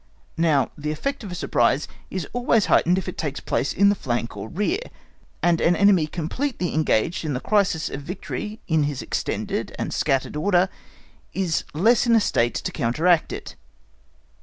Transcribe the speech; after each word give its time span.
_Now 0.35 0.71
the 0.75 0.89
effect 0.89 1.23
of 1.23 1.31
a 1.31 1.35
surprise 1.35 1.87
is 2.09 2.27
always 2.33 2.65
heightened 2.65 2.97
if 2.97 3.07
it 3.07 3.19
takes 3.19 3.39
place 3.39 3.71
in 3.71 3.89
the 3.89 3.93
flank 3.93 4.35
or 4.35 4.49
rear, 4.49 4.79
and 5.43 5.61
an 5.61 5.75
enemy 5.75 6.07
completely 6.07 6.73
engaged 6.73 7.23
in 7.23 7.33
the 7.33 7.39
crisis 7.39 7.87
of 7.87 8.01
victory 8.01 8.59
in 8.67 8.85
his 8.85 9.03
extended 9.03 9.75
and 9.77 9.93
scattered 9.93 10.35
order, 10.35 10.69
is 11.33 11.65
less 11.75 12.07
in 12.07 12.15
a 12.15 12.19
state 12.19 12.55
to 12.55 12.71
counteract 12.71 13.31
it. 13.31 13.53